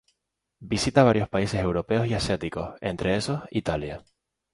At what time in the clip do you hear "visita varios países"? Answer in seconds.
0.71-1.61